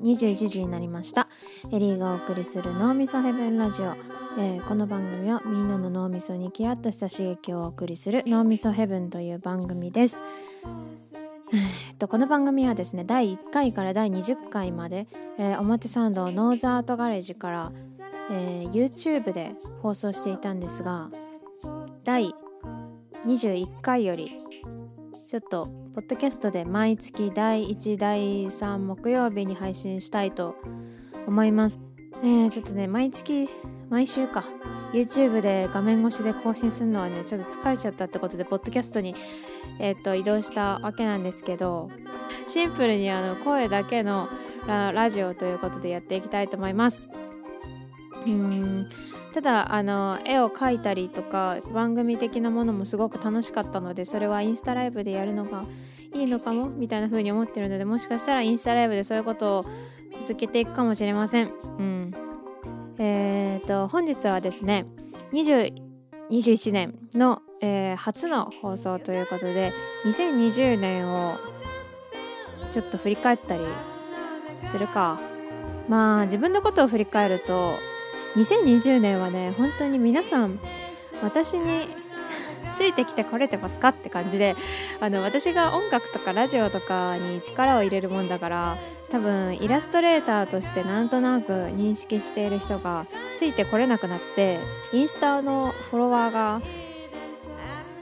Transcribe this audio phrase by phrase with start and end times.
[0.00, 1.28] 21時になりました。
[1.72, 3.96] エリーがお送りする脳みそヘブンラジオ、
[4.38, 10.22] えー、この番組はみんなの脳みそにキラッとした刺激をお送りする脳みそヘブンという番組です。
[11.52, 15.06] えっと、この番組はですね第1回から第20回まで、
[15.38, 17.72] えー、表参道ノーザートガレージから、
[18.30, 21.10] えー、YouTube で放送していたんですが
[22.04, 22.32] 第
[23.26, 24.36] 21回より
[25.26, 25.68] ちょっと
[26.00, 30.56] ポッドキャストで毎月第1第3木曜日に配信したいと
[31.26, 31.78] 思います。
[32.24, 33.46] えー、ちょっとね毎月
[33.90, 34.42] 毎週か
[34.94, 39.14] YouTube で画面越しで更新するのはねちょっと疲れちゃったってことでポッドキャストに、
[39.78, 41.90] えー、と移動したわけなんですけど
[42.46, 44.30] シンプルにあの声だけの
[44.66, 47.08] ラジオということでやっていきたいと思います。
[48.26, 48.88] うん
[49.32, 55.62] ただあの絵を描いたりとか番組的なものもすごく楽しかったのでそれはインスタライブでやるのが
[56.14, 59.64] いいのかもみたいな風に思ってるのでもしかしたらインスタライブでそういうことを
[60.12, 61.52] 続けていくかもしれません。
[61.78, 62.12] うん、
[62.98, 64.86] えーと、本日はですね
[65.32, 69.72] 2021年の、えー、初の放送ということで
[70.04, 71.38] 2020年を
[72.72, 73.64] ちょっと振り返ったり
[74.62, 75.20] するか
[75.88, 77.78] まあ自分のことを振り返ると
[78.34, 80.60] 2020年はね本当に皆さん
[81.22, 81.88] 私に
[82.74, 84.54] ついてきてこれてますかって感じで
[85.00, 88.78] あの私が音楽とかラジオとかに力を入れるもんだから
[89.10, 94.60] 多分イラストレーターとしてなんとなく認識している人がついてこれなくなって
[94.92, 96.62] インスタのフォロワーが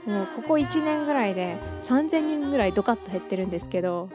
[0.04, 4.10] もうここ1年ぐらいで3000人ぐらいドカッと減ってるんですけど。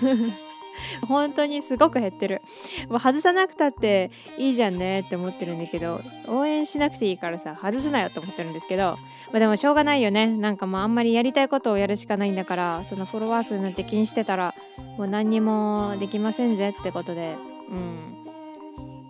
[1.06, 2.42] 本当にすごく減ってる。
[2.88, 8.98] もう外さなくたっていいじゃんねって思ってるんだけど応援しなくていいからさ外すなよって思ってるんですけど、
[9.32, 10.26] まあ、でもしょうがないよね。
[10.26, 14.54] なんかもうあんまりやりたいことをやるしかないんだからそのフォロワー数なんて気にしてたら
[14.98, 17.34] もう何にもできませんぜってことで
[17.70, 18.14] うん。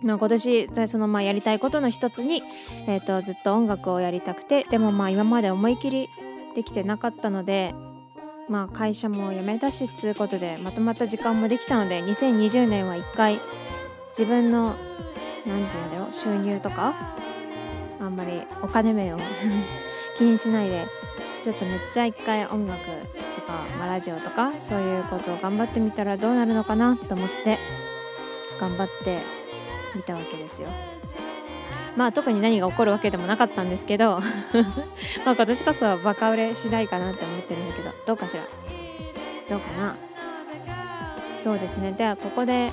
[0.03, 2.43] まあ、今年そのまあやりたいことの一つに、
[2.87, 6.09] えー、とずっと音楽をやりたくてでもまあ今まで思い切り
[6.53, 7.73] できてなかったので
[8.47, 13.41] まあ、会社も辞めたしつうことでまとまった時間もできたので2020年は一回
[14.09, 14.75] 自分の
[15.47, 17.15] 何て言うんだろう収入とか
[17.99, 19.19] あんまりお金面を
[20.15, 20.85] 気にしないで
[21.41, 22.85] ちょっとめっちゃ一回音楽
[23.35, 27.57] とか、まあ、ラジオとかそういうことを頑張ってみたらどうなるのかなと思って
[28.59, 29.19] 頑張って
[29.95, 30.69] みたわけですよ。
[31.95, 34.19] まあ特に何が起こるわけでもなかったんですけど
[35.25, 38.43] まあ今年こそバカ売れしないかなって思ってるんだけどどうかしら？
[39.49, 39.95] どうかな？
[41.35, 41.91] そうですね。
[41.93, 42.71] ではここで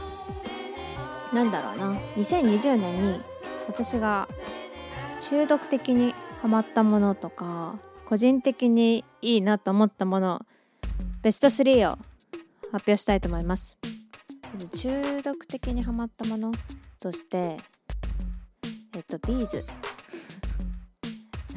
[1.32, 3.20] なんだろうな？2020年に
[3.68, 4.28] 私が
[5.18, 10.44] 中毒的にハマったものとか個人的にいいなと思ったもの
[11.22, 12.04] ベスト3を発
[12.72, 13.78] 表したいと思います。
[14.74, 16.52] 中毒的にハマったもの
[17.00, 17.58] として
[18.94, 19.64] えっとビーズ。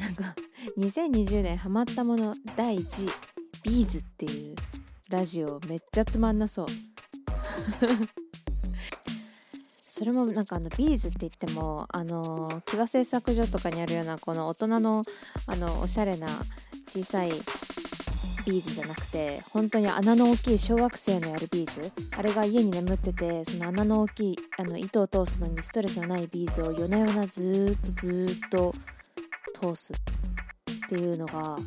[0.00, 0.34] なんか
[0.78, 3.12] 2020年ハマったもの第1位
[3.62, 4.56] ビーズっていう
[5.10, 6.66] ラジオめっちゃつまんなそう。
[9.86, 15.02] それもなんかあのビーズって言ってもあの貴和製作所とかにあるようなこの大人の
[15.46, 16.28] あのおしゃれな
[16.86, 17.32] 小さい
[18.46, 21.92] ビーズじゃなくて本当に穴の大きい小学生のやるビーズ。
[22.16, 28.72] あれが家に眠っててその穴の大きいあの糸を通すのにストレスのないビーズを夜な夜なずっとずっと
[29.60, 31.58] 通すっていうのが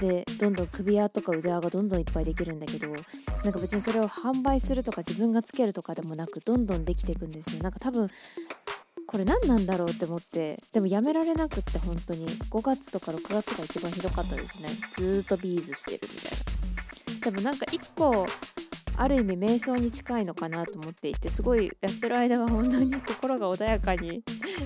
[0.00, 7.62] でどんどん首輪とか腕輪がどんどんいっぱいできるんだけどなんか別にそれを販売するとか自分がつけるとかでもなくどんどんできていくんですよ。
[7.62, 8.08] なんか多分
[9.06, 12.26] これ何なんだろうって思ってでもやめられなくって本当に。
[12.26, 14.68] 5月とか6月が一番ひどかったですね。
[14.92, 16.32] ずっとビーズしてるみたい
[17.20, 17.30] な。
[17.30, 18.26] でもなんか1個
[18.96, 24.22] ある意味瞑想に近いのかなと思っていてすごいやってる間は本当に心が穏やかに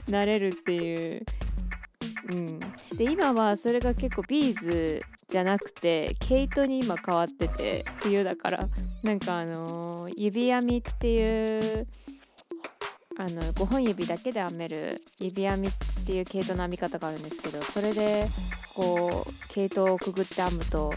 [0.08, 1.24] なれるっていう。
[2.30, 2.60] うん、
[2.96, 8.68] で今はそれが結構ビーズじゃなくて毛糸に今変わってて冬だから。
[9.02, 11.86] なんかあのー、指編みっていう
[13.20, 15.72] あの5本指だけで編める指編みっ
[16.06, 18.26] ていう毛糸の編み方があるんですけどそれで
[18.74, 20.94] こう毛糸をくぐって編むと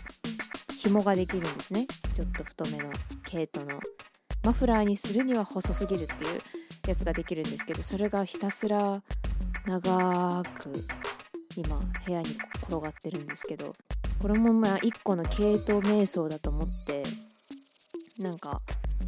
[0.77, 1.85] 紐ができるんですね。
[2.13, 2.89] ちょっと太めの
[3.25, 3.79] 毛糸の。
[4.43, 6.41] マフラーにするには細すぎるっていう
[6.87, 9.01] やつができるんですけどそれがひたすら
[9.65, 10.85] 長く
[11.55, 12.29] 今部屋に
[12.61, 13.73] 転がってるんですけど
[14.21, 17.03] これもまあ一個の毛糸瞑想だと思って
[18.19, 18.61] なんか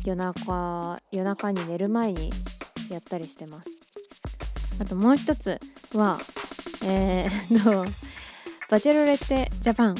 [0.05, 2.31] 夜中夜中に寝る前に
[2.89, 3.81] やったりしてます。
[4.79, 5.59] あともう一つ
[5.93, 6.19] は
[6.83, 7.85] えー、の
[8.69, 9.95] バチェロレッテジャパン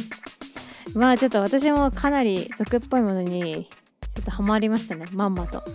[0.94, 3.70] まあちょっと私もかなり俗っぽいものに
[4.14, 5.06] ちょっとハマりましたね。
[5.12, 5.62] まんまと。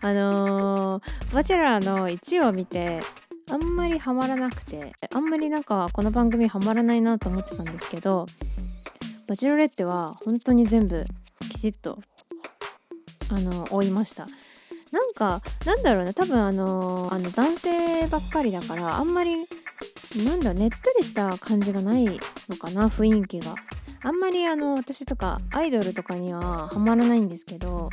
[0.00, 3.02] あのー、バチェラーの1を見て
[3.50, 8.24] あんまりハマらなくてあんまりなんかこの番組ハマらないなと思ってたんですけど
[9.28, 11.04] バチェロレッテは本当に全部
[11.50, 11.98] きちっと
[13.28, 14.26] あの追いました。
[14.90, 19.36] なんかなんだろうね多分あのあの男性ばっかりだからあんまり
[20.24, 22.04] なんだねっとりした感じがない
[22.48, 23.54] のかな雰囲気が。
[24.02, 27.90] あんまりあの私とかアイドルとかにはハマらないんですけど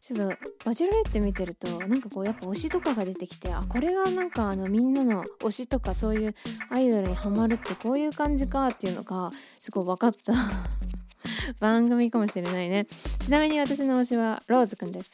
[0.00, 6.34] ちょっとバチェロレッテ見てるとなんかこうやっぱ推しとかが出てきてあこれがなんかあのみんなの推しとかそういう
[6.70, 10.32] アイドルにハマるってこういう感じかっていうのがすごい分かった。
[11.60, 12.86] 番組かもしれないね。
[12.86, 15.12] ちなみに私の推しはローズくんです。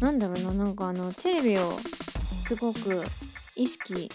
[0.00, 1.78] なんだろうななんかあのテレビを
[2.42, 3.04] すごく
[3.56, 4.10] 意識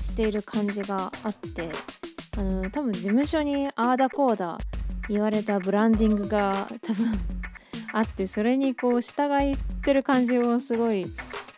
[0.00, 1.70] している感じがあって
[2.36, 4.58] あの多分事務所にああだこうだ
[5.08, 7.12] 言われたブランディングが多分
[7.92, 11.06] あってそれにこう従ってる感じをすごい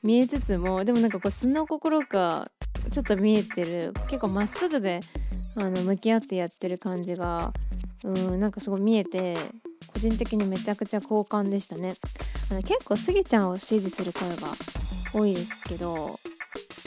[0.03, 2.51] 見えつつもでもなんかこう素の心が
[2.91, 5.01] ちょっと見えてる結構まっすぐで
[5.57, 7.53] あの向き合ってやってる感じが
[8.03, 9.37] うんなんかすごい見えて
[9.87, 11.95] 個人的にめちゃくちゃ好感でしたね。
[12.65, 14.49] 結構スギちゃんを支持する声が
[15.13, 16.19] 多いですけど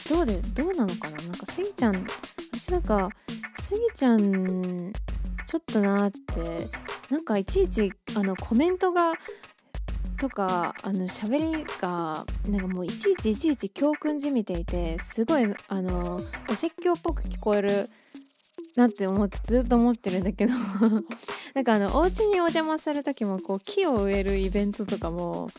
[0.10, 1.18] どうでどうなのかな？
[1.18, 2.06] なんかスギちゃん
[2.54, 3.10] 私なんか
[3.58, 4.94] スギちゃん
[5.46, 6.68] ちょっとなーって
[7.10, 9.14] なんかいちいちあのコメントが
[10.20, 17.90] とかあの喋りがなんかもういちいちいちいち教訓じみていてすごいあのお説教っぽく聞こえる
[18.76, 20.54] なって思ってずっと思ってるんだけど。
[21.58, 25.50] なんかあのお家にお邪魔する時もこう木を植えるイベントとかも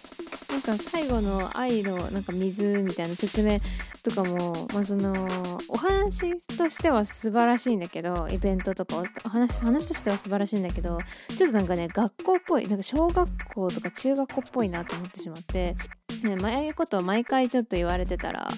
[0.48, 3.58] なんか最後の愛のなんか水みたいな説明
[4.04, 5.26] とかも、まあ、その
[5.66, 11.00] お話としては素晴らしいんだけどイベントとかお話話としては素晴らしいんだけど
[11.34, 15.74] ちょっとなんかね学校っぽいなんか小学校とか中学校っぽいなと思ってしまって、
[16.22, 18.48] ね、前いうことを毎回ちょっと言われてたら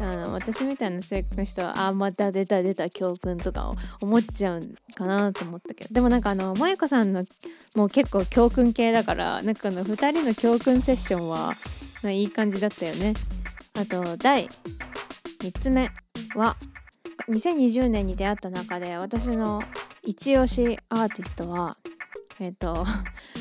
[0.00, 4.62] あの私みたいな性格の人はあまた出た出た教訓とかを思っちゃう
[4.96, 5.94] かなと思ったけど。
[5.94, 7.24] でもなんかあの萌子さんの
[7.76, 11.54] もう結構教訓系だからなんかあの2人の教訓セッションは、
[12.04, 13.14] いい感じだったよね。
[13.78, 14.48] あと第
[15.40, 15.90] 3つ目
[16.34, 16.56] は
[17.28, 19.62] 2020年に出会った中で私の
[20.02, 21.76] 一押しアーティストは
[22.40, 22.84] えっ、ー、と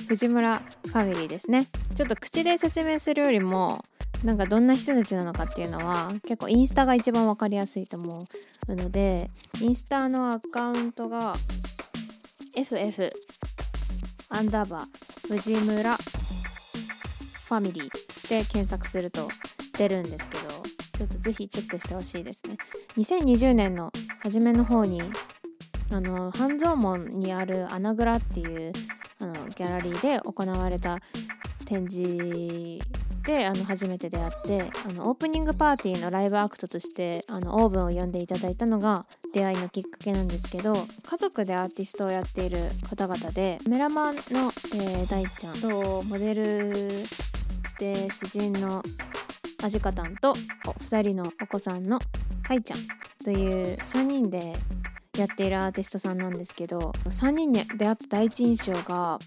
[0.08, 1.68] 藤村ファミリーですね。
[1.96, 3.84] ちょっと口で説明するよりも
[4.24, 8.26] なんかどんな人たちなのかっていうのは結構インスタが一番分かりやすいと思
[8.68, 9.30] うので
[9.62, 11.36] インスタのアカウントが
[12.56, 13.12] FF
[14.30, 19.28] アンダーバー藤村ファミリーで検索すると
[19.78, 20.64] 出るんですけど
[20.98, 22.56] ちょっとぜひチェックしてほしいですね。
[22.98, 25.02] 2020年の初めの方に
[25.92, 28.72] あの半蔵門にある穴蔵っていう
[29.20, 31.00] あのギャラリーで行われた
[31.66, 32.80] 展示
[33.26, 44.22] であの初めて出会ってあのオープニングパーティーのライブアクトとしてあのオーブンを呼んでいただいたのが出会いのきっかけなんですけど家族でアーティストをやっている方々でメラマンの、
[44.76, 47.04] えー、大ちゃんとモデル
[47.80, 48.84] で詩人の
[49.64, 50.34] アジカタンと
[50.66, 52.00] 2人のお子さんの
[52.44, 52.80] ハイちゃん
[53.24, 54.54] という3人で
[55.18, 59.20] やっているアーティストさんなんですけど3人に出会った第一印象が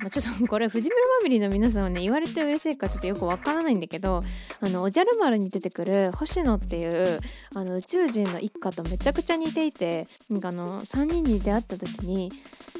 [0.00, 4.22] まあ、ちょっと これ藤村ファミリーの皆さんはね言われて嬉しいかちょっとよくわからないんだけど
[4.60, 7.20] あのおじゃる丸に出てくる星野っていう
[7.54, 12.32] あの宇宙人の一家とめちゃくちゃ似ていてなんかあの3人に出会った時に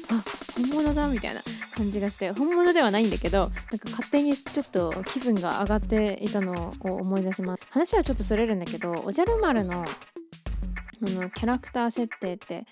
[0.09, 0.23] あ
[0.55, 1.41] 本物だみたいな
[1.75, 7.61] 感じがして本物ではないんだけどなんか勝手にちょっと気分が上がっていたのを思い出します。
[7.69, 9.83] 話はちょっとそれるんだけどおじゃる丸の
[11.01, 12.65] あのキャラクター設定って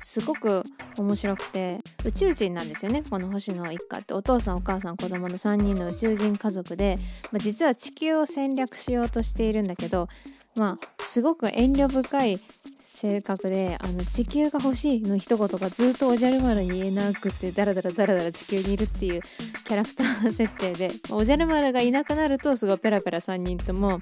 [0.00, 0.62] すごく
[0.96, 3.02] 面白くて宇宙人なんですよね。
[3.02, 4.14] この星野一家って。
[4.14, 6.98] お父さんお母さん子供の3人の宇宙人家族で、
[7.32, 10.08] まあ、実は地球を戦略しようとしているんだけど
[10.56, 12.40] まあすごく遠慮深い
[12.80, 19.22] 性格であの地球が欲しいの一言がずっとおじゃる丸に言えなくてダラダラダラダラ地球にいるっていう
[19.64, 24.00] キャラクター設定でおじゃる丸がいなくなるとすごいペラペラ3人とも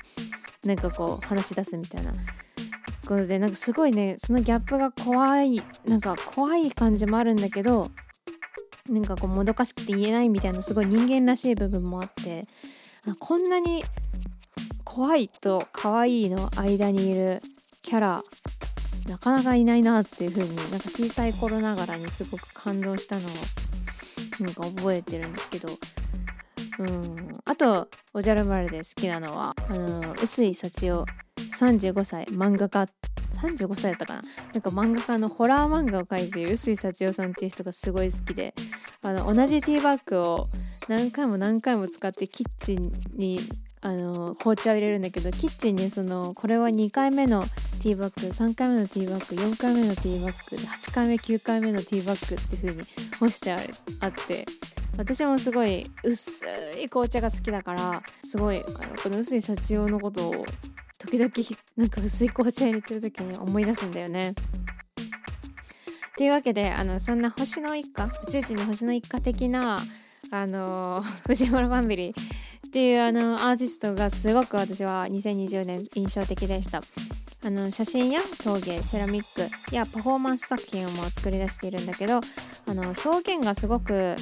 [0.64, 2.12] なんかこう話し出すみたいな。
[3.06, 7.88] ことでなんかすごいねそのギャップが怖いなんか怖い感じもあるんだけど
[8.88, 12.46] なんかこうもどかしくて言えないみたいなすごい人間らしい部分もあって
[13.18, 13.84] こんなに
[14.84, 17.42] 怖いと可愛いの間にいる
[17.82, 18.22] キャラ
[19.08, 23.30] なかなかいないなっていう風になんか小さい頃ながらにすごく感動したのを
[24.40, 25.68] なんか覚えてるんですけど。
[26.78, 27.26] うん。
[27.44, 31.06] あとおじゃる丸で好きなのはあの臼井幸男
[31.56, 32.86] 35歳漫画家。
[33.32, 34.22] 35歳だったかな？
[34.54, 38.54] なんか漫画家のホラー漫画を描いている臼井幸男さんっていう人がすごい好きで
[39.02, 40.48] あの同じティーバッグを
[40.88, 43.40] 何回も何回も使ってキッチンに
[43.82, 47.42] あの紅茶を入れるんだけどキッチンにそのこれは2回目の
[47.80, 52.88] ティーバッグ3回目のティーバッグ4回目のティーバッグ8回目9回目のティーバッグっていう風に
[53.20, 53.58] 干してあ
[54.00, 54.46] あって
[54.96, 56.46] 私もすごい薄
[56.82, 58.66] い紅茶が好きだからすごいあの
[59.02, 60.46] この薄い幸用のことを
[60.98, 61.30] 時々
[61.76, 64.34] なんか薄い紅茶入れてる時に思い出すんだよね。
[66.16, 69.78] というわけであのそんな星の一家宇宙人の星の一家的な
[70.30, 72.20] あの 藤原ファミリー
[72.66, 76.82] っていうあのアーティストがすごく私は2020年印象的でした。
[77.44, 84.16] あの写真や陶芸セラミックやパフォーマンス作品をも作り出しているんだけどあの表現がすごく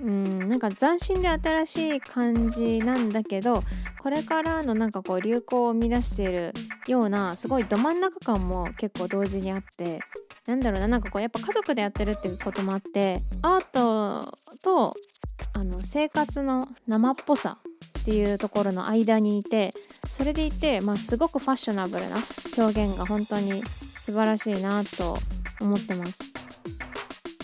[0.00, 3.62] うんなんか斬新で新しい感じなんだけど
[4.00, 6.52] これからのなんかこう流行を生み出している
[6.88, 10.00] ようなすごいど真ん中感も結構同時にあって
[10.46, 14.94] なんだろうななんかこうやっぱ家族でやってるっていうこともあってアートと
[15.52, 17.58] あの生活の生っぽさ
[18.00, 19.72] っていうところの間にいて
[20.08, 22.16] それでいて、まあ、すごくファッショナブルな
[22.58, 23.62] 表現が本当に
[23.96, 25.16] 素晴らしいなと
[25.60, 26.22] 思ってます。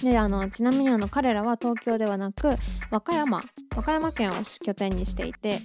[0.02, 2.56] であのちなみにあの彼らは東京ではなく
[2.90, 3.42] 和歌山
[3.74, 5.60] 和歌山県を拠点にしていて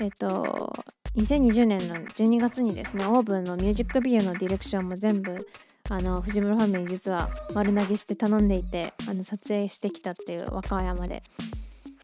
[0.00, 0.72] えっと
[1.16, 5.46] 2020年の12月にですねオーブンのミュージックビデオのディレクションも全部
[5.90, 11.22] あの藤村ファミリー実は丸投げして頼んでいてあの撮影してきたっていう和歌山で。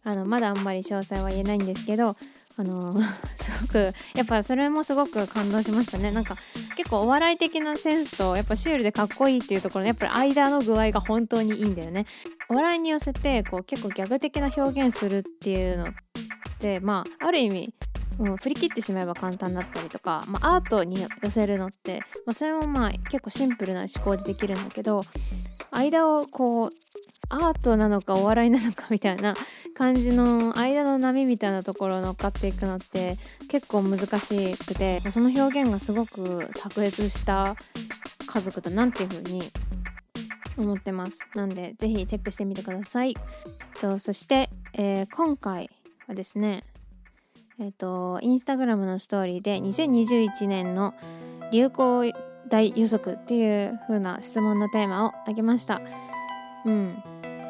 [0.06, 2.14] あのまだあんまり詳細は言えないんですけど
[2.56, 2.94] あの
[3.34, 6.10] すごくやっぱそれもすごく感動しましたね。
[6.10, 6.36] なんか
[6.76, 12.06] 結構お笑い的なセンスとやっぱシュールでかっこいいっていうところのやっぱり間の具合が本当にいいんだよね。
[12.48, 15.88] お笑いに寄せてこう結構ギャグ的な表現するっていうのっ
[16.58, 17.74] てまあある意味
[18.18, 25.02] もう振り切ってしまえば簡単だったりとか、まあ、アートに寄せるのって、まあ、それもまあ結構シンプルな思考でできるんだけど
[25.70, 26.70] 間をこう
[27.28, 29.34] アートなのかお笑いなのかみたいな
[29.76, 37.56] 感じの間の波みたいなところを乗っかっていくのって結構難しくてその表現がすごく卓越した
[38.26, 39.42] 家族だなっていうふうに
[40.56, 41.26] 思ってます。
[41.34, 43.16] なんで是非チェックしてみてください。
[43.80, 45.68] とそして、えー、今回
[46.06, 46.62] はですね
[47.58, 50.94] えっ、ー、とインスタグラムのストーリーで2021年の
[51.52, 52.12] 流行
[52.48, 55.80] 大予測っていう風な質問のテーマをあげました。
[56.64, 57.02] うん。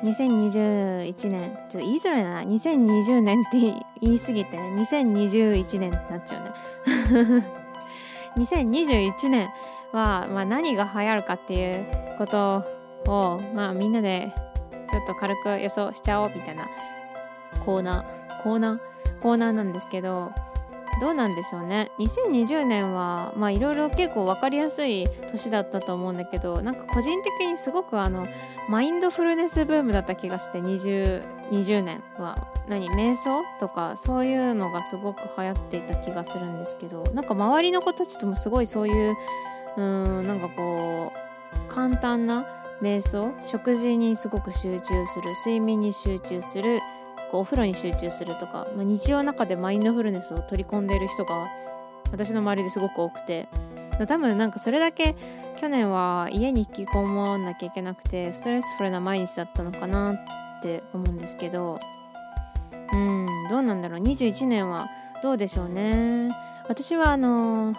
[0.04, 1.58] 2021年。
[1.68, 2.42] ちょっと言いづらいな。
[2.42, 3.58] 2020年って
[4.00, 7.46] 言い過ぎて2021年ってなっちゃうね。
[8.36, 9.48] 2021年
[9.92, 11.86] は、まあ、何が流行るかっていう
[12.18, 12.64] こと
[13.06, 14.32] を、まあ、みんなで
[14.90, 16.68] ちょっと軽く予想しちゃおうみたいな
[17.64, 18.78] コーナーコーナー
[19.20, 20.32] コーナーなんですけど
[21.00, 21.90] どうなんでしょうね。
[21.98, 28.26] 2020年はまあいろいろ結構分かりやすい年だったと思うんだけどなんか個人的にすごくあの
[28.68, 39.16] マインドフルネスブームだった気がして 20, 20年は何瞑想とかそういうのがすごく流行っていた気がするんですけどなんか周りの子たちともすごいそういう
[39.76, 42.46] うんなんかこう簡単な
[42.80, 46.80] 瞑想食事にすごく集中する睡眠に集中する
[47.34, 51.48] こうお風呂に集中するとか、まあ、日常の中でマインドフルネスを取り込んでいる人が
[52.12, 53.48] 私の周りですごく多くて
[54.06, 55.16] 多分なんかそれだけ
[55.56, 61.76] 去年は家に引きこもんなきゃいけなくてストレスフルな毎日だったのかなって思うんですけど
[62.92, 64.00] うんどうなんだろう。
[64.00, 64.88] 21年は
[65.20, 66.30] どうでしょうね。
[66.68, 67.74] 私はあの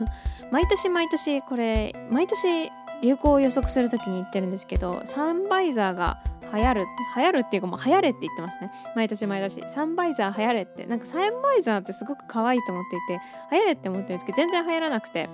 [0.50, 2.70] 毎年毎年これ毎年
[3.02, 6.22] 流行を予測する時に言ってるんですけどサンバイザーが
[6.54, 8.70] 流行る流行るっていうかもう流行れって言ってますね。
[8.94, 9.62] 毎年毎年。
[9.68, 10.86] サンバイザー流行れって。
[10.86, 13.20] なんかサンバイザーってすごく可愛いと思っていて
[13.52, 15.28] 流行れって思ってるんですけど全然流行らなくて。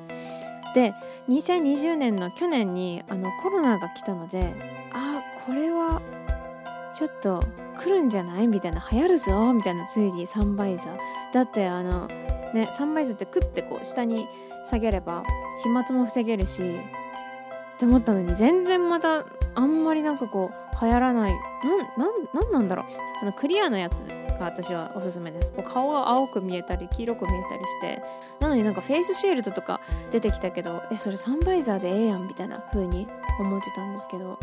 [0.72, 0.94] で
[1.28, 4.54] 2020年の去年にあのコロナが来たので
[4.92, 6.00] あこれは
[6.94, 7.42] ちょっと
[7.76, 8.46] 来るんじゃない？
[8.46, 8.86] みたいな。
[8.92, 9.52] 流行るぞ！
[9.52, 10.98] みたいなついにサンバイザー。
[11.32, 12.06] だってあの
[12.54, 14.28] ねサンバイザーってクッてこう下に
[14.64, 15.24] 下げれば
[15.64, 16.62] 飛沫も防げるし
[17.80, 21.32] って思ったのに全然またあんまりなんかこう流行らない。
[21.64, 22.86] なんなんなんなんだろう。
[23.22, 25.50] あのクリアなやつが私はおすすめです。
[25.54, 28.02] こう顔が青く見えたり黄色く見えたりして。
[28.38, 33.08] なのになんかフェイスシールドとか出てきたけどえそれサンバイザーでええやんみたいな風に
[33.40, 34.38] 思ってたんですけど。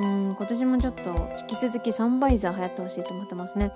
[0.00, 3.72] うん今年もちょっと引き続きサンバイザー流行ってほしいと思ってますね。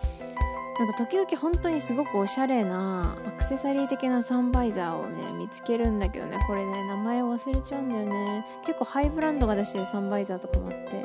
[0.78, 6.38] なんか時々本当にすごくおしゃれなアクセサリー的なサンバイザーをね見つけるんだけどね。
[6.46, 8.46] これね名前忘れちゃうんだよね。
[8.64, 11.04] 結構ハイブランドが出してるサンバイザーとかもあって。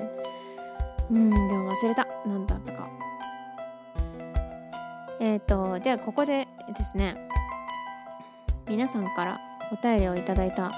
[1.11, 2.07] うんでも忘れた。
[2.25, 2.87] 何だったか。
[5.19, 7.27] えっ、ー、とではここでですね。
[8.69, 10.71] 皆さんからお便りをいただいた。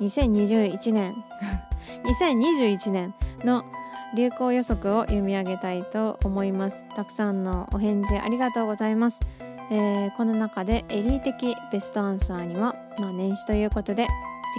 [0.00, 1.14] 2021年。
[2.04, 3.64] 2021年の
[4.16, 6.88] 流行予測を読み上げたいと思います。
[6.94, 9.22] たくさんのお返事ありがとうございます、
[9.70, 14.06] えー、この中でエリー的ベストアンサーには、まあ、年始ということで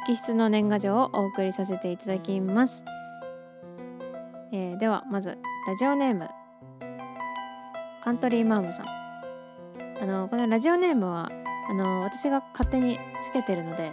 [0.07, 2.85] 直筆の年賀状をお送りさせていただきます、
[4.53, 6.29] えー、ではまずラジオネーム。
[8.01, 8.87] カントリーマームさん。
[10.01, 11.29] あのこのラジオネームは
[11.69, 13.91] あの私が勝手につけてるので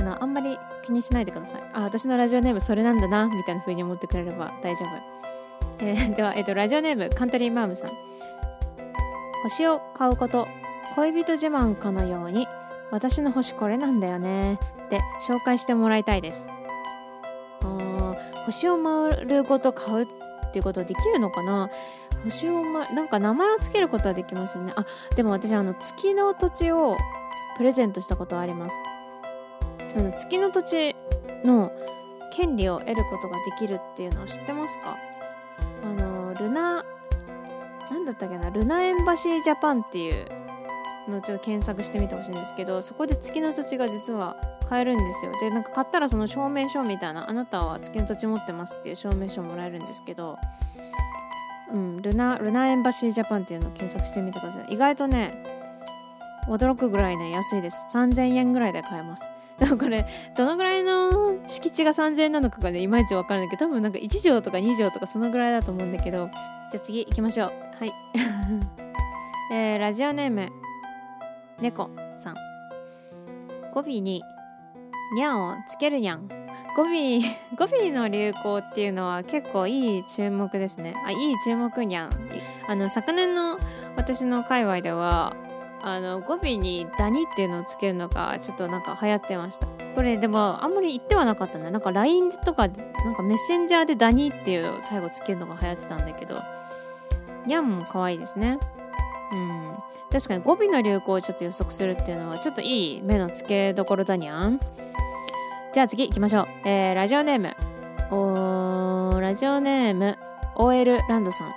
[0.00, 1.62] あのあんまり気にしないでください。
[1.72, 4.88] あ私のラジオネームそれなんだなみたいな風に思ってくれれば大丈夫、
[5.80, 7.90] えー、 では、えーと、ラジオネームカントリーマームさん。
[9.42, 10.48] 星を買うこと
[10.94, 12.46] 恋人自慢かのように
[12.90, 16.50] 私の星これなんだよねって紹介してもらいたいです。
[17.62, 20.06] あ星を丸ごと買うっ
[20.52, 21.70] ていうことできるのかな？
[22.24, 24.72] 星を、ま、なんか名前を付けることはできますよね。
[24.76, 24.84] あ
[25.16, 26.98] でも私あの月の土地を
[27.56, 28.76] プレゼントしたことはあります。
[29.96, 30.96] あの月の土地
[31.44, 31.72] の
[32.32, 34.96] 権利を得ることができるっていうのを知ってますか？
[35.84, 36.84] あのルナ
[37.90, 38.50] 何だったっけな？
[38.50, 40.26] ルナエンバシージャパンっていう
[41.08, 44.36] のをちょっと検索してみてほしいんですけどそこで月の土地が実は
[44.68, 45.32] 買えるんですよ。
[45.40, 50.38] でなんか買ったらその証明書みたいなあなたは月の土地持ってますっていう証明書もらえるんですけど
[51.72, 54.72] うんルナルナエンバシージャパンっていうのを検索してみてください。
[54.72, 55.34] 意外とね
[56.48, 57.86] 驚くぐらいね安いです。
[57.92, 59.32] 3000円ぐらいで買えます。
[59.60, 66.30] でもこれどのぐらいの敷地が3000円なのかがねいまいち分からないけど多分なんか1畳とか2畳とかそのぐらいだと思うんだけど
[66.70, 67.52] じゃあ次行きましょう。
[67.78, 67.92] はい。
[69.52, 70.48] えー、ラジオネーム
[71.60, 72.36] 猫さん。
[73.72, 74.22] 語尾に
[75.14, 76.28] にゃんをつけるにゃん
[76.76, 77.20] 語尾
[77.56, 80.94] 語尾の流行っていうのは結構いい注目ですね。
[81.06, 82.10] あいい注目にゃん
[82.66, 83.58] あの昨年の
[83.96, 85.34] 私の界隈では
[85.82, 89.66] あの語尾に「ダニ」っていうのをつけるのがちょっとなんか流行ってました。
[89.94, 96.40] これでもあんまり言ってはなかったななんか LINE とかなんかメッセンジャーで「ダニ」っていうのを最後つけるのが流行ってたんだけど。
[97.46, 98.58] ニャンも可愛いですね。
[99.32, 99.76] うん。
[100.10, 104.60] 確かに語尾の流行をちょっと予測するっていうのはちょっといい目の付けどころだにゃん。
[105.72, 106.48] じゃあ次行きましょう。
[106.64, 107.56] えー、ラジオネーム。
[108.10, 110.18] おーラジオネーム
[110.56, 111.54] OL ランドさん。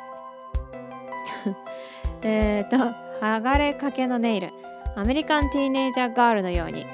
[2.21, 4.49] えっと剥がれかけのネイル。
[4.97, 6.85] アメリカンティーネイジャーガールのように。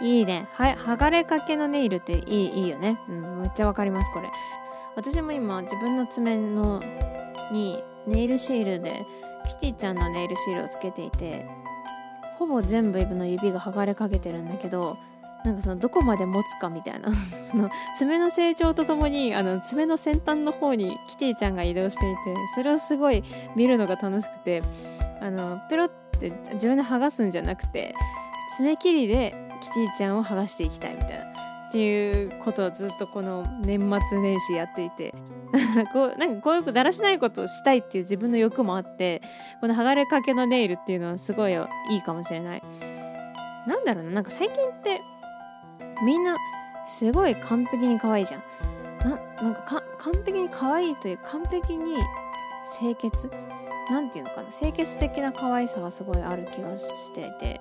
[0.00, 0.46] いいね。
[0.52, 4.28] は剥がれかけのネイルっていいいいよね、うん、めっちゃわかりますこれ。
[4.94, 6.80] 私も今自分の爪の
[7.50, 9.04] にネイルシールで
[9.48, 11.46] キティちゃんのネイルシールをつけていて
[12.38, 14.98] ほぼ全部の指が剥がれかけてるんだけど
[15.44, 17.12] なんかそのどこまで持つかみたいな。
[17.42, 23.22] その爪の成長とともにあの爪の先端の方にキティちゃんが移動していてそれをすごい
[23.56, 24.62] 見るのが楽しくて
[25.20, 27.94] あのペロって自分で剥がすんじゃなくて
[28.56, 31.52] 爪切りでキティちゃんを剥がしていきたいみたいな。
[31.72, 35.14] っていうことをずっとこの年末年始やっていて。
[35.52, 39.22] だからこうなんかこういうだらしないことをしたいっていう自分の欲もあって
[39.62, 41.56] この剥がれかけのネイルっていうのはすごいい
[41.96, 42.62] いかもしれない。
[43.66, 45.00] なんだろうななんか最近って
[46.04, 46.36] みんな
[46.86, 48.42] すごい完璧に可愛いじゃん。
[49.00, 51.96] ななんか完璧に可愛いという完璧に
[52.78, 53.30] 清潔？
[53.90, 54.50] 何て言うのかな？
[54.50, 57.60] 清潔的な可愛さがすごいある気がしていて。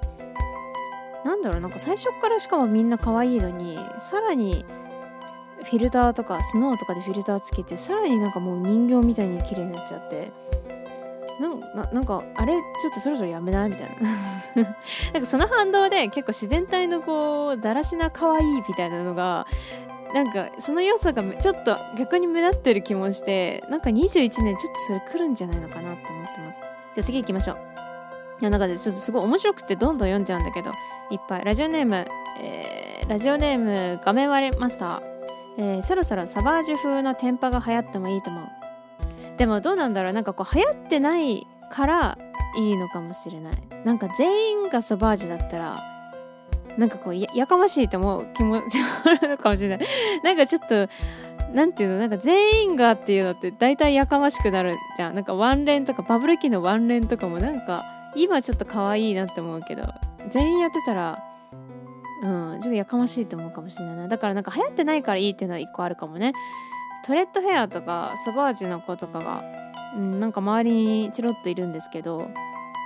[1.24, 1.62] なんだろう？
[1.62, 4.65] なんか最初からしかもみんな可愛いのにさらに
[5.63, 10.32] フィルターとかスノーとかでフィルターつけてさらになんかもう人形みたいに綺麗になっちゃって。
[11.42, 13.70] なんかあれちょっとそろそろやめない？
[13.70, 13.96] みたいな。
[15.14, 19.46] なんかその反動で結構自然体のこうだらしな可愛いみたいなのが
[20.14, 26.62] なんかその良さがちょっと逆に目立ってる気もしてなんか21年ちょっとそれ来るんじゃないのかなって思ってます。
[26.62, 26.68] じゃ
[27.00, 27.58] あ次行きましょう。
[28.42, 30.72] いやなんかちょっとすごい面白くてどんどん読んじゃうんだけど
[31.12, 31.46] いっぱい。
[31.46, 32.08] ラジオネーム、
[32.42, 35.02] えー、ラジオネーム画面割れマスター、
[35.58, 38.71] えー、そろそろサバージュ風の天パが流行ってもいいと思う。
[39.42, 40.14] でもどうなんだろう。
[40.14, 42.18] なんかこう流行ってないから
[42.56, 43.56] いいのかもしれない。
[43.84, 45.84] なんか全員がサバージュだったら
[46.78, 49.80] なんかこうややかましいと思う気持ちもあるのかもしれない。
[50.24, 50.88] なんかちょっと
[51.56, 51.98] なんていうの？
[51.98, 55.16] なんか全員がっていうのって大体やかましくなるじゃん。
[55.16, 57.84] なんかワンレンとかバブル期のワンレンとかもなんか
[58.16, 59.92] 今ちょっと可愛いなって思うけど。
[60.30, 61.18] 全員やってたら
[62.22, 64.08] うんちょっとやかましいと思うかもしれないな。
[64.08, 66.34] だからなんか流行ってないからいいっていうのは一個あるかもね。
[67.06, 69.44] トレッドヘアとかソバージの子とかが、
[69.96, 72.30] うん、なんか周りにチロッといるんですけど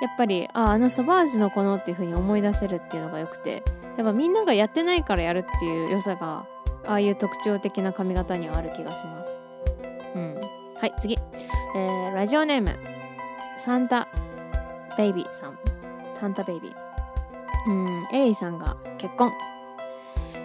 [0.02, 3.64] やっぱりああのソバージの子のっていう風に思い出せるっていうのがよくて
[3.98, 6.46] やっぱみんながやってないからやるっていう良さが
[6.86, 9.42] ああいう特徴的な髪型にはある気がします。
[10.16, 10.36] うん。
[10.78, 11.18] はい次、
[11.76, 12.78] えー、ラジオネーム。
[13.58, 14.08] サンタ
[14.98, 15.58] ベイビーさん。
[16.14, 16.76] サンタベイビー。
[17.68, 19.32] うんエリーさんが結婚。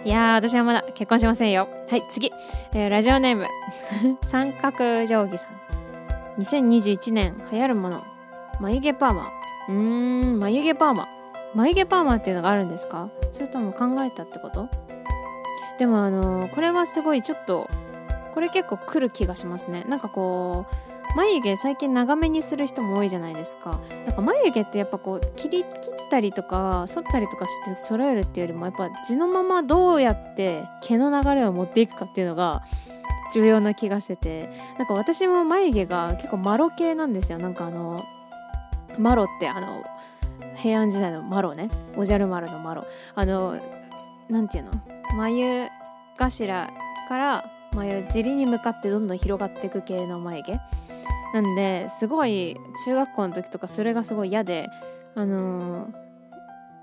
[0.03, 1.69] いやー私はまだ結婚しませんよ。
[1.89, 2.31] はい次、
[2.73, 3.45] えー、ラジオネーム。
[4.21, 6.41] 三角定規さん。
[6.41, 8.03] 2021年流行るもの。
[8.59, 9.29] 眉毛パーマ。
[9.69, 9.73] うー
[10.35, 11.07] ん眉毛パーマ。
[11.53, 13.09] 眉毛パーマっていうのがあるんですか？
[13.31, 14.69] それとも考えたってこと？
[15.77, 17.69] でもあのー、これはすごいちょっと
[18.33, 19.83] これ結構来る気がしますね。
[19.87, 23.79] なんかこう眉毛最近長めにする人も多いじゃないですか。
[24.05, 25.69] だから眉毛ってやっぱこう切り切っ
[26.09, 32.63] たりとか剃ったりとかして揃えるっていうよりもやっぱ地のままどうやって毛の流れを持っていくかっていうのが
[33.33, 34.49] 重要な気がしてて。
[34.77, 37.37] なんか私も眉毛が結構マロ系なんですよ。
[37.37, 38.03] なんかあの
[38.97, 39.83] マロってあの
[40.55, 41.69] 平安時代のマロね。
[41.97, 42.85] おじゃる丸のマロ。
[43.15, 43.59] あの
[44.29, 44.81] 何て言うの？
[45.17, 45.69] 眉
[46.17, 46.69] 頭
[47.09, 47.43] から
[47.73, 50.59] 眉尻に向かってどんどん広がっていく系の眉毛。
[51.33, 54.67] なんですごい中学校の時とかそれがすごい嫌で
[55.15, 55.91] あのー、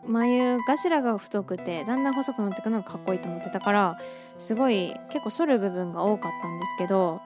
[0.06, 3.98] 眉頭が太くてだんだん細くなっていくのがかっこいいと思ってたから
[4.38, 7.20] すごい結構剃る部分が多かったんですけど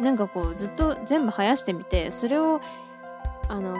[0.00, 2.60] なんかこうずっと全部生やしてみてそれを
[3.48, 3.76] あの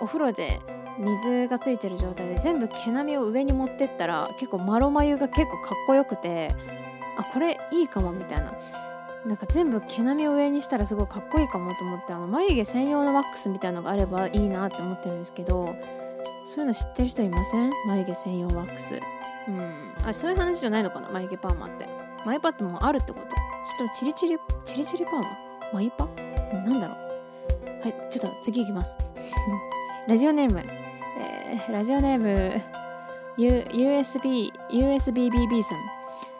[0.00, 0.60] お風呂で
[0.98, 6.50] 水がついてる状態で全部毛並みを上に持ってったら結構マロ眉が結構かっこよくて
[7.16, 8.52] あこれいいかもみたいな。
[9.28, 15.76] なんか全部毛並みを上にしたらすごいかっこいいかもと思ってあの眉毛専用のワックスみたいのがあればいいなって思ってるんですけど
[16.44, 17.70] そういうの知ってる人いません？
[17.86, 18.98] 眉毛専用ワックス。
[19.48, 19.92] うん。
[20.02, 21.10] あそういう話じゃないのかな？
[21.10, 21.86] 眉毛パーマって。
[22.24, 23.28] 眉パってもうあるってこと？
[23.28, 25.24] ちょっとチリチリチリチリパーマ？
[25.74, 26.06] 眉パ？
[26.54, 27.80] なんだろう。
[27.82, 28.96] はいちょっと次いきます。
[30.08, 30.62] ラジオネーム、
[31.20, 32.62] えー、ラジオネーム。
[33.36, 35.78] U USB USBBB さん。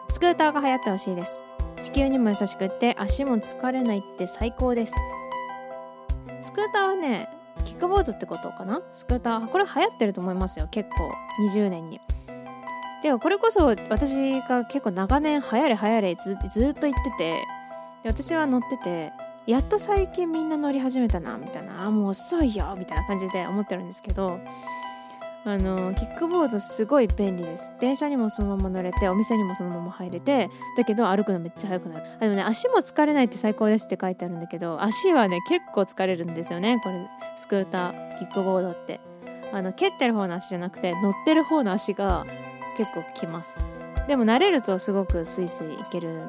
[0.09, 1.43] スクーターが流行ってほしいです。
[1.81, 4.97] 地球にも優しくって足も疲れないって最高です。
[6.41, 7.29] スクーターはね
[7.65, 8.83] キックボードってことかな？
[8.93, 9.49] スクーター。
[9.49, 10.69] これ流行ってると思いますよ。
[10.71, 11.13] 結構。
[11.55, 12.01] 20年に。
[13.01, 17.45] てかこれこそ私が結構長年流行れ流行れずずっと言ってて。
[18.03, 19.13] で私は乗ってて
[19.47, 21.85] やっと最近みんな乗り始めたなみたいな。
[21.85, 24.41] あもう遅いよみたいな感じで思ってるんですけど。
[25.49, 27.73] あのキックボードすごい便利です。
[27.81, 32.07] 電車にもそのまま乗れてお店にもそのまま入れてだけど歩くのめっちゃ速くなる。
[32.17, 39.01] あでもね足も疲れないって最高ですって書いてあるんだけど足はね結構疲れるんですよねこれスクーターキックボードって。
[39.51, 42.27] あの蹴ってる方の足じゃなくて乗ってる方の足が
[42.77, 43.59] 結構きます。
[44.07, 46.27] でも慣れるとすごくスイスイいける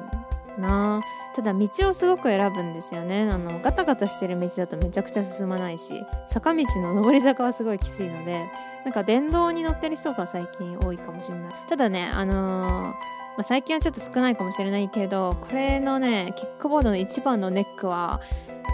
[0.60, 1.02] な
[1.34, 8.50] ただ道をすごく選ぶんですよねあのガタガタしてる道だとめちゃくちゃ進まないし坂道の上り坂はすごいきついので
[8.84, 12.94] なんか電動に乗ってる人が最近多いかもしれないただねあのー、
[13.36, 18.20] ま、最近はちょっと少ないかもしれないけどこれのねキックボードの一番のネックは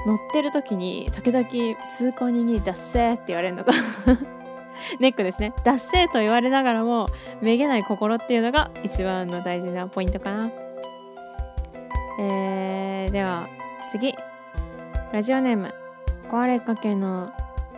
[0.06, 1.46] 乗ってる時に時々
[1.90, 3.72] 通行人に「ダッセー」って言われるのが
[5.00, 5.52] ネックですね。
[5.64, 7.08] 脱せと言われながらも、
[7.40, 10.50] めげない心っていうのが一番の大事なポイントかな。
[12.18, 13.48] えー、では
[13.90, 14.14] 次。
[15.12, 15.72] ラジオネーム
[16.28, 17.30] 壊れかけの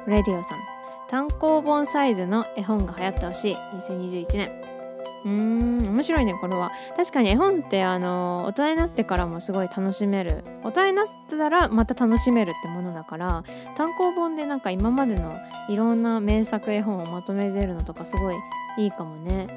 [0.06, 0.58] レディオさん。
[1.08, 3.54] 単行本サイズの絵本が流行ってほしい。
[3.54, 4.50] 2021年
[5.24, 6.70] うーん面白いねこれは。
[6.96, 10.44] 確かに絵本ってあの大人になってからもすごい楽しめる。
[10.62, 13.42] 大人になってたらまた楽しめるってものだから
[13.74, 15.36] 単行本でなんか今までの
[15.68, 18.36] いろんな名作絵本をまとめてるのとかすごい
[18.78, 19.48] いいかもね。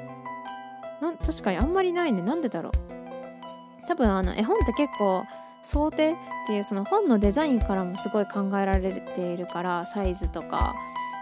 [1.00, 2.22] な確かにあんまりないね。
[2.22, 3.01] なんでだろう。
[3.86, 5.24] 多分あの絵本って結構
[5.62, 6.16] 想定っ
[6.46, 10.74] ていうその本のデザインからもすごい考えられているからサイズとか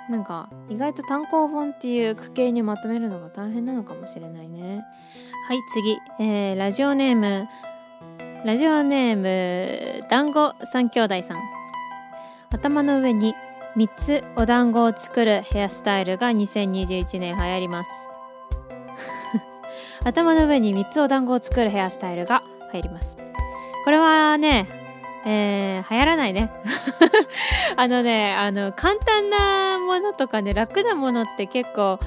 [0.08, 4.84] なんか意外と単行本っていう区形にまとめるのが大変なのかもしれないね。
[5.46, 7.48] はい次、えー、ラジオネーム。
[8.44, 11.38] ラジオネーム団子三兄弟さん。
[12.50, 13.34] 頭の上に
[13.76, 18.10] 3つお団子を作るヘアスタイルが2021年流行ります。
[20.04, 23.18] 頭の上に3つお団子を作るヘアスタイルが入ります。
[23.84, 24.66] これはね
[25.24, 26.50] えー、流行らないね。
[27.76, 31.98] あのねあの簡単なものとかね楽なものって結構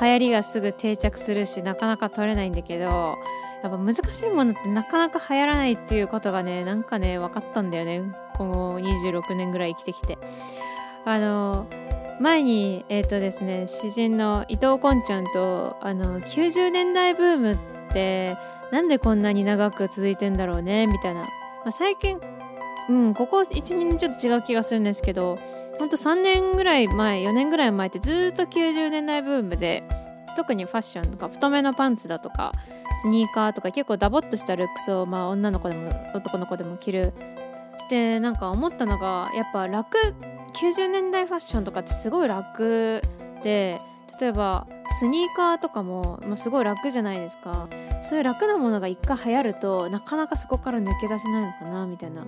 [0.00, 3.18] 流行りがすぐ定着するしなかなか取れないんだけど
[3.62, 8.02] やっぱ難しいものってなかなか流行らないっていうことがねなんかね分かったんだよね。
[8.34, 10.18] この26年ぐらい生きてきて。
[11.04, 11.66] あの
[12.22, 17.58] 前にえっ、ー、とですね詩人の伊藤こんちゃんとあの90年代ブームっ
[17.92, 18.36] て
[18.70, 21.28] なんでこんなに長く続いてんだろうねみたいな、ま
[21.66, 22.20] あ、最近
[22.88, 25.36] うんここ12年ちょっと違う気がするんですけど
[25.78, 29.82] ほんと3年ぐらい前4年ぐらい前ってずっと90年代ブームで
[30.36, 32.52] 特にファッションとか太めのパンツだとか
[33.02, 37.12] スニーカーとか結構ダボっとしたルックスを、まあ、女の子でも男の子でも着る。
[37.90, 39.98] でなんか思ったのがやっぱ楽
[40.54, 43.02] 90年代ファッションとかってすごい楽
[43.42, 43.80] で
[44.20, 47.68] 例えばスニーカーとかも、まあ、すごい楽じゃないですか。
[48.02, 52.24] そういう楽なものが一回流行るとなかなかそこから抜け出せないのかなみたいな。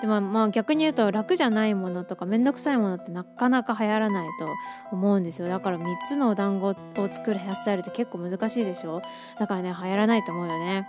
[0.00, 4.48] でもまあ逆に言うと楽じゃないものとかめんどくさいものってなかなか流行らないと
[4.92, 5.48] 思うんですよ。
[5.48, 6.74] だから3つのお団子を
[7.08, 9.02] 作るヘアスタイルって結構難しいでしょ。
[9.38, 10.88] だからね流行らないと思うよね。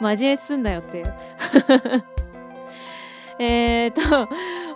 [0.00, 1.14] 真面目すんだよっていう。
[3.38, 4.00] えっと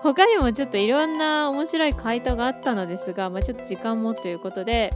[0.03, 4.93] 他にもちょっといろんな面白い回答があったのですが、まあ、ちょっと時間もということで、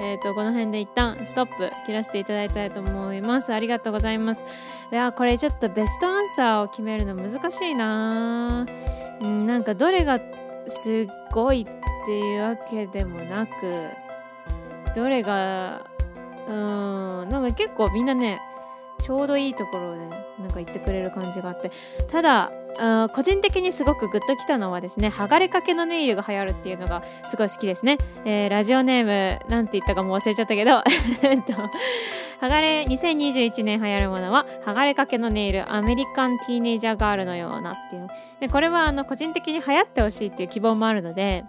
[0.00, 3.52] えー、とこの辺で一旦ストップ切らせていただきたいと思います。
[3.52, 4.44] ありがとうございます。
[4.90, 8.66] いやこれちょっとベストアンサーを決めるの難しいな。
[9.20, 10.20] うんなんかどれが
[10.66, 11.66] すごいっ
[12.06, 13.52] ていうわけでもなく
[14.94, 15.84] どれが
[16.48, 18.40] うんなんか結構みんなね
[19.00, 21.70] ちょうどいいところをねなんか言ってくれる感じがあって。
[22.08, 22.52] ただ
[23.12, 29.04] 個人的にすごくグッときたのはですね剥がれかけのネイルが流行るっていうのがすごい好きですね、えー、ラジオネー
[29.40, 30.82] ムなんて言ったかも忘れちゃったけど。
[32.40, 38.06] 剥がれ2021年流行るものは剥がれかけのネイルアメリカンティーネイジャーガールのようなっていう。
[38.38, 41.44] でこれはあの個人的に流行ってほしいっていう希望もあるので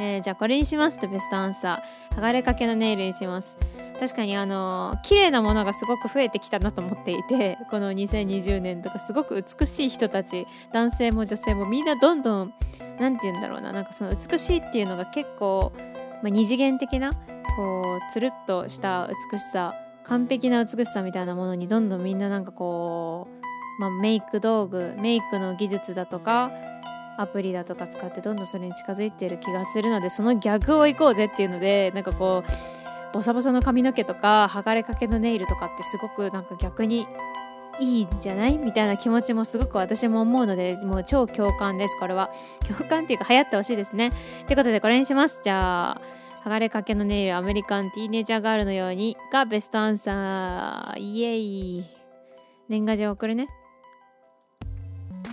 [0.00, 2.16] えー、じゃあこれにしますとベストアンサー。
[2.16, 3.58] 剥がれかけのネイルにします。
[4.00, 12.54] 確かにあの綺麗なものがすごく増えてきたなと思っていてこの2020年とかすごく美しい人たち男性も女性もみんなどんどん
[12.98, 15.74] 何て言うんだろうななんかその美しいっていうのが結構、
[16.22, 17.12] まあ、二次元的な
[17.56, 23.28] こうつるっとした美しさ完璧な美しさみたいなものにどんどんみんななんかこ
[23.78, 26.50] う、まあ、メイク道具メイクの技術だとか
[27.18, 32.79] アプリだとか使ってどんどんそれに近づいてる気がするのでその逆を行こうぜっていうのでなんかこう
[33.12, 37.06] ボサボサの髪の毛とか剥がれかけのネイルとかってすごくなんか逆に
[37.80, 38.58] いいんじゃない？
[38.58, 42.30] みたいな気持ちもすごく私も思うのでもう超共感ですこれは。
[42.66, 44.12] 共感っていうか流行ってほしいですね。
[44.46, 45.40] ということでこれにします。
[45.42, 46.00] じゃあ
[46.44, 50.98] 剥がれかけのネイルアメリカンティーネージャーガールのようにがベストアンサー。
[51.00, 51.84] イエイ。
[52.68, 53.48] 年賀状送るね。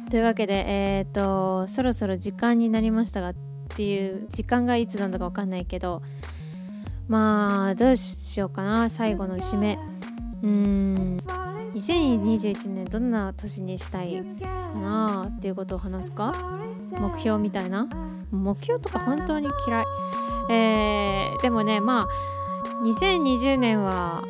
[0.10, 3.36] というわけでえっ、ー、とそろそろ時間になりましたがっ
[3.76, 6.02] ていう時間がいつなんだか分かんないけど
[7.08, 9.80] まあどうしようかな最後の締め。
[10.44, 11.18] うん。
[11.74, 14.24] 2021年どんな年にしたい
[14.74, 16.34] かなっていうことを話すか？
[17.00, 17.88] 目標みたいな？
[18.32, 19.86] 目標とか本当に嫌い。
[20.50, 22.08] えー、でもねまあ
[22.86, 24.24] 2020年は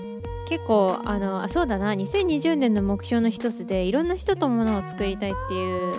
[0.48, 1.94] 結構あのあそうだな。
[1.94, 5.96] 2020年の目標の一つでいろんな人とものを作りたいっていう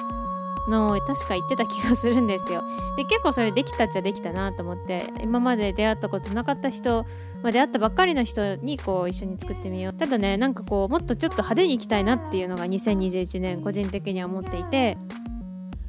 [0.68, 2.62] のを確か言ってた気がするんですよ。
[2.96, 7.04] で結構それできたっちゃできたなと思って今まで出会ったことなかった人、
[7.42, 14.98] まあ、出会ったばっかりの人にこう一緒に作ってみようただねなんかこうもっとちょっと派手にいきたいなっていうのが2021年個人的には思っていて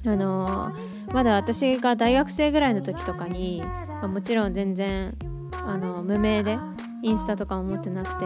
[0.06, 5.14] あのー、まだ私が大学生ぐらいの時とかに、まあ、もちろん全然
[5.66, 6.58] あの無名で
[7.02, 8.26] インスタとかも持ってなくて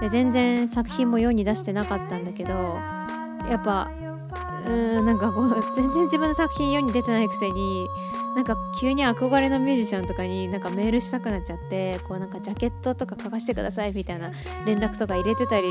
[0.00, 2.52] で全然作品も世に出してなかったんだけど
[3.48, 3.90] やっぱ
[4.66, 7.86] うーんなんかこう全然自分の作品世に出てないくせに
[8.34, 14.32] なんか急に憧れのミュージシャンとかになんかメールしたくなっちゃってこうなんかジャケットとか書かせてくださいみたいな
[14.66, 15.68] 連絡とか入れてたり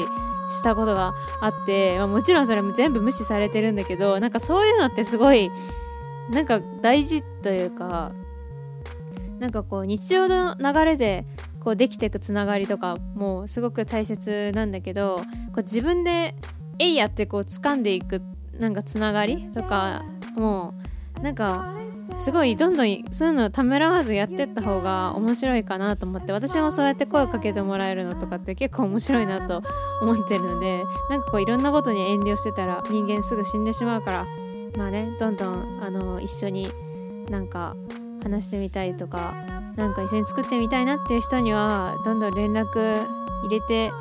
[0.50, 5.52] したことがあって、まあ、もちろんそれも全部無視されてるんだけどなんかそういうのってすごい
[6.32, 8.14] なんか大事というか
[9.40, 11.26] なんかこう日常の流れで
[11.60, 15.24] こうできていくつながりとかもすごく大切なんだけどこ
[15.58, 16.36] う自分で
[16.80, 18.33] 「えいや」ってこう掴んでいくって
[18.64, 19.52] なんかつながり？
[19.52, 20.04] とか
[20.38, 20.74] も
[21.20, 21.76] うなんか
[22.18, 29.62] すごいどんどんそういうのためらわずやってった方が面白いかなと思って私もそうやって声をかけてもらえるのとかって結構面白いなと
[30.02, 34.28] 思ってるのでなんかこういろんなことに遠慮してたら人間すぐ死んでしまうから
[34.78, 36.70] まあねどんどんあの一緒に
[37.30, 37.76] なんか
[38.22, 39.36] 話してみたいとか
[39.76, 43.06] なんか一緒に作ってみたいなっていう人にはどんどん連絡
[43.44, 43.92] 入れて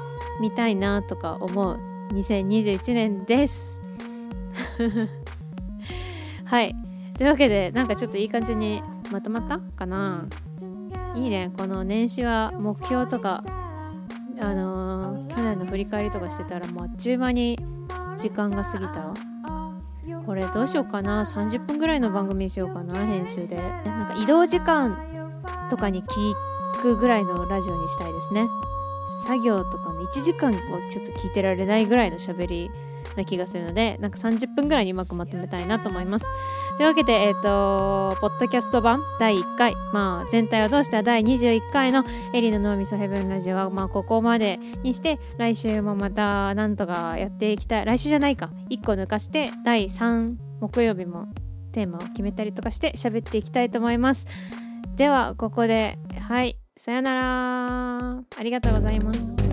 [0.40, 1.80] みたいなとか思う
[2.12, 3.82] 2021年です。
[6.44, 6.74] はい。
[7.16, 10.24] というわけでなんかちょっといい感じにまとまったかな？
[11.14, 11.50] いいね。
[11.56, 13.44] この年始は目標とか
[14.40, 17.58] あのー、去年の振り返りとかしてたらもうあっちゅう間に
[18.16, 19.14] 時間が過ぎた。
[20.24, 23.56] これどうしようかな？30分ぐらいの番組にしようかな編集で。
[23.84, 24.96] なんか移動時間
[25.70, 26.34] とかに聞
[26.80, 28.46] くぐらいのラジオにしたいですね。
[29.24, 30.54] 作業とかの1時間を
[30.90, 32.70] ちょっと聞いてられないぐらいの喋り
[33.16, 36.30] な気がするのでなんか30分ぐらいにうまくまとめたいなと思います。
[36.76, 47.84] というわけでえっ、ー、とポッドキャスト版第1回まあ全体を通しては第21回のエリの脳みそヘブンラジオはまあここまでにして来週もまたなんとかやっていきたい。
[47.84, 48.50] 来週じゃないか。
[48.70, 51.26] 1個抜かして第3木曜日も
[51.72, 54.26] テーマを決めたりとかして喋っていきたいと思います。
[54.96, 58.22] ではここではいさよなら。
[58.38, 59.51] ありがとうございます。